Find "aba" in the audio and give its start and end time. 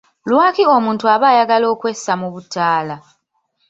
1.13-1.25